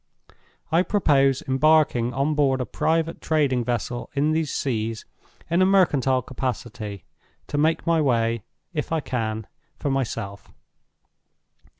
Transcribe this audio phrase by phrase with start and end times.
[0.71, 5.05] I propose embarking on board a private trading vessel in these seas
[5.47, 7.05] in a mercantile capacity,
[7.45, 8.41] to make my way,
[8.73, 9.45] if I can,
[9.77, 10.51] for myself.